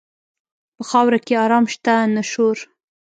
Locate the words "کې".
1.25-1.33